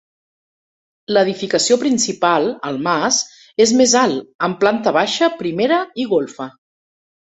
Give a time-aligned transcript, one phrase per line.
[1.17, 3.21] L'edificació principal -el mas-
[3.67, 6.53] és més alt, amb planta baixa, primera i golfa.